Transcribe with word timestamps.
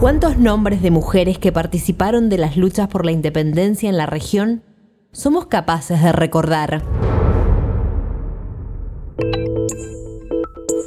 ¿Cuántos 0.00 0.36
nombres 0.36 0.82
de 0.82 0.90
mujeres 0.90 1.38
que 1.38 1.52
participaron 1.52 2.28
de 2.28 2.36
las 2.36 2.58
luchas 2.58 2.86
por 2.86 3.06
la 3.06 3.12
independencia 3.12 3.88
en 3.88 3.96
la 3.96 4.04
región 4.04 4.62
somos 5.10 5.46
capaces 5.46 6.02
de 6.02 6.12
recordar? 6.12 6.82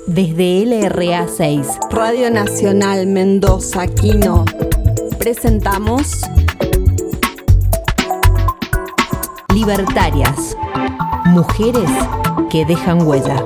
Desde 0.05 0.63
LRA 0.63 1.27
6, 1.27 1.67
Radio 1.89 2.29
Nacional 2.29 3.07
Mendoza 3.07 3.87
Quino, 3.87 4.45
presentamos 5.17 6.21
Libertarias, 9.53 10.55
mujeres 11.25 11.89
que 12.51 12.63
dejan 12.63 13.07
huella. 13.07 13.43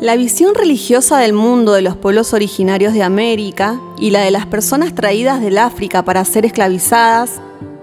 La 0.00 0.14
visión 0.14 0.54
religiosa 0.54 1.18
del 1.18 1.32
mundo 1.32 1.72
de 1.72 1.82
los 1.82 1.96
pueblos 1.96 2.32
originarios 2.32 2.92
de 2.92 3.02
América 3.02 3.80
y 3.98 4.10
la 4.10 4.20
de 4.20 4.30
las 4.30 4.46
personas 4.46 4.94
traídas 4.94 5.40
del 5.40 5.58
África 5.58 6.04
para 6.04 6.24
ser 6.24 6.46
esclavizadas 6.46 7.40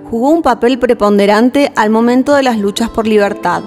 jugó 0.10 0.30
un 0.30 0.42
papel 0.42 0.80
preponderante 0.80 1.74
al 1.76 1.90
momento 1.90 2.34
de 2.34 2.44
las 2.44 2.58
luchas 2.58 2.88
por 2.88 3.06
libertad. 3.06 3.64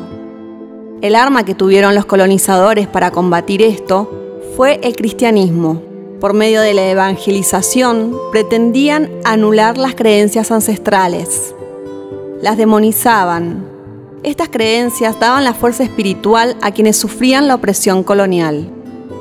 El 1.03 1.15
arma 1.15 1.45
que 1.45 1.55
tuvieron 1.55 1.95
los 1.95 2.07
colonizadores 2.07 2.87
para 2.87 3.11
combatir 3.11 3.61
esto 3.61 4.11
fue 4.57 4.81
el 4.83 4.97
cristianismo. 4.97 5.83
Por 6.19 6.33
medio 6.33 6.63
de 6.63 6.73
la 6.73 6.89
evangelización 6.89 8.17
pretendían 8.33 9.11
anular 9.25 9.77
las 9.77 9.95
creencias 9.95 10.51
ancestrales. 10.51 11.55
Las 12.41 12.57
demonizaban, 12.57 13.78
estas 14.23 14.49
creencias 14.49 15.19
daban 15.21 15.45
la 15.45 15.55
fuerza 15.55 15.85
espiritual 15.85 16.57
a 16.61 16.73
quienes 16.73 16.97
sufrían 16.97 17.47
la 17.49 17.55
opresión 17.55 18.03
colonial. 18.03 18.71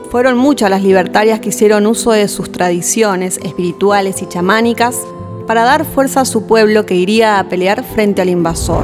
Fueron 0.09 0.37
muchas 0.37 0.69
las 0.69 0.81
libertarias 0.81 1.39
que 1.39 1.49
hicieron 1.49 1.85
uso 1.85 2.11
de 2.11 2.27
sus 2.27 2.51
tradiciones 2.51 3.37
espirituales 3.43 4.21
y 4.21 4.27
chamánicas 4.27 4.97
para 5.45 5.63
dar 5.63 5.85
fuerza 5.85 6.21
a 6.21 6.25
su 6.25 6.47
pueblo 6.47 6.85
que 6.85 6.95
iría 6.95 7.39
a 7.39 7.47
pelear 7.47 7.83
frente 7.83 8.21
al 8.21 8.29
invasor. 8.29 8.83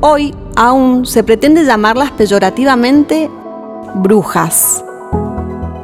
Hoy 0.00 0.34
aún 0.56 1.06
se 1.06 1.22
pretende 1.24 1.64
llamarlas 1.64 2.10
peyorativamente 2.12 3.30
brujas. 3.96 4.84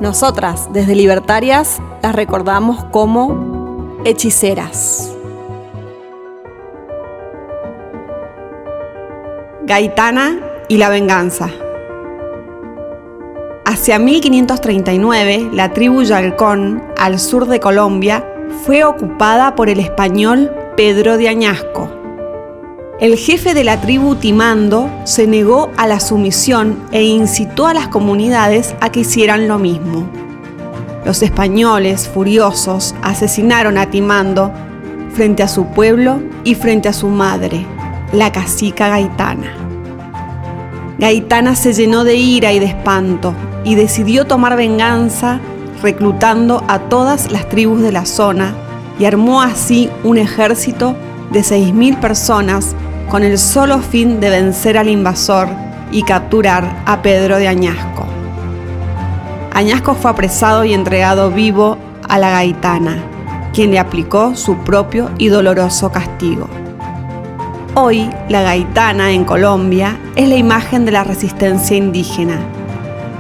Nosotras, 0.01 0.69
desde 0.73 0.95
Libertarias, 0.95 1.81
las 2.03 2.15
recordamos 2.15 2.85
como 2.85 4.01
hechiceras. 4.05 5.18
Gaitana 9.69 10.41
y 10.69 10.79
la 10.79 10.89
venganza. 10.89 11.51
Hacia 13.67 13.99
1539, 13.99 15.51
la 15.53 15.75
tribu 15.75 16.03
Yalcón, 16.05 16.83
al 16.97 17.19
sur 17.19 17.47
de 17.47 17.61
Colombia, 17.61 18.27
fue 18.65 18.83
ocupada 18.85 19.55
por 19.55 19.69
el 19.69 19.79
español 19.79 20.51
Pedro 20.75 21.19
de 21.19 21.29
Añasco. 21.29 21.91
El 22.99 23.19
jefe 23.19 23.53
de 23.53 23.63
la 23.63 23.79
tribu 23.79 24.15
Timando 24.15 24.89
se 25.05 25.27
negó 25.27 25.71
a 25.77 25.87
la 25.87 26.01
sumisión 26.01 26.83
e 26.91 27.03
incitó 27.03 27.67
a 27.67 27.75
las 27.75 27.89
comunidades 27.89 28.75
a 28.81 28.91
que 28.91 29.01
hicieran 29.01 29.49
lo 29.49 29.59
mismo. 29.59 30.09
Los 31.05 31.23
españoles, 31.23 32.09
furiosos, 32.09 32.95
asesinaron 33.03 33.77
a 33.77 33.91
Timando 33.91 34.51
frente 35.13 35.43
a 35.43 35.49
su 35.49 35.67
pueblo 35.67 36.23
y 36.43 36.55
frente 36.55 36.89
a 36.89 36.95
su 36.95 37.09
madre, 37.09 37.67
la 38.13 38.33
cacica 38.33 38.89
Gaitana. 38.89 39.53
Gaitana 40.99 41.55
se 41.55 41.73
llenó 41.73 42.05
de 42.05 42.17
ira 42.17 42.53
y 42.53 42.59
de 42.59 42.67
espanto 42.67 43.35
y 43.65 43.75
decidió 43.75 44.27
tomar 44.27 44.57
venganza 44.57 45.41
reclutando 45.83 46.65
a 46.69 46.81
todas 46.81 47.31
las 47.31 47.49
tribus 47.49 47.83
de 47.83 47.93
la 47.93 48.05
zona 48.05 48.55
y 48.99 49.05
armó 49.05 49.43
así 49.43 49.91
un 50.03 50.19
ejército 50.19 50.97
de 51.31 51.41
6.000 51.41 52.01
personas 52.01 52.75
con 53.09 53.23
el 53.23 53.39
solo 53.39 53.79
fin 53.79 54.21
de 54.21 54.31
vencer 54.31 54.77
al 54.77 54.89
invasor 54.89 55.49
y 55.93 56.03
capturar 56.03 56.83
a 56.85 57.01
Pedro 57.01 57.39
de 57.39 57.49
Añasco. 57.49 58.07
Añasco 59.53 59.95
fue 59.95 60.11
apresado 60.11 60.65
y 60.65 60.75
entregado 60.75 61.31
vivo 61.31 61.79
a 62.09 62.19
la 62.19 62.31
gaitana, 62.31 63.03
quien 63.53 63.71
le 63.71 63.79
aplicó 63.79 64.35
su 64.35 64.57
propio 64.59 65.11
y 65.19 65.29
doloroso 65.29 65.91
castigo. 65.91 66.49
Hoy, 67.81 68.11
la 68.29 68.43
gaitana 68.43 69.13
en 69.13 69.25
Colombia 69.25 70.01
es 70.17 70.29
la 70.29 70.35
imagen 70.35 70.85
de 70.85 70.91
la 70.91 71.05
resistencia 71.05 71.77
indígena. 71.77 72.41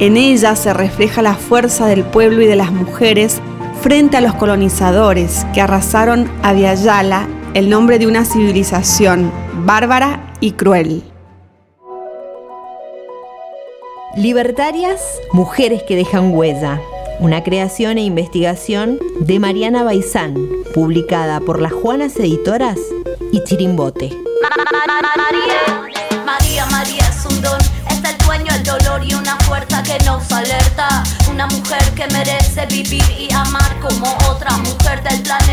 En 0.00 0.16
ella 0.16 0.56
se 0.56 0.74
refleja 0.74 1.22
la 1.22 1.36
fuerza 1.36 1.86
del 1.86 2.02
pueblo 2.02 2.42
y 2.42 2.46
de 2.46 2.56
las 2.56 2.72
mujeres 2.72 3.40
frente 3.80 4.16
a 4.16 4.20
los 4.20 4.34
colonizadores 4.34 5.46
que 5.54 5.60
arrasaron 5.60 6.28
a 6.42 6.54
Viayala, 6.54 7.28
el 7.54 7.70
nombre 7.70 8.00
de 8.00 8.08
una 8.08 8.24
civilización 8.24 9.30
bárbara 9.64 10.34
y 10.40 10.50
cruel. 10.50 11.04
Libertarias, 14.16 15.20
mujeres 15.32 15.84
que 15.84 15.94
dejan 15.94 16.34
huella. 16.34 16.80
Una 17.20 17.44
creación 17.44 17.96
e 17.96 18.02
investigación 18.02 18.98
de 19.20 19.38
Mariana 19.38 19.84
Baizán, 19.84 20.34
publicada 20.74 21.38
por 21.38 21.62
las 21.62 21.72
Juanas 21.72 22.16
Editoras 22.16 22.80
y 23.30 23.44
Chirimbote. 23.44 24.27
María, 26.24 26.66
María, 26.66 27.08
es 27.08 27.24
un 27.26 27.40
don, 27.42 27.60
es 27.60 28.04
el 28.04 28.18
dueño 28.18 28.54
el 28.54 28.62
dolor 28.62 29.04
y 29.04 29.14
una 29.14 29.36
fuerza 29.40 29.82
que 29.82 29.98
nos 30.04 30.30
alerta. 30.32 31.02
Una 31.30 31.46
mujer 31.46 31.82
que 31.94 32.06
merece 32.08 32.66
vivir 32.66 33.04
y 33.10 33.32
amar 33.32 33.78
como 33.80 34.16
otra 34.28 34.56
mujer 34.58 35.02
del 35.02 35.22
planeta. 35.22 35.48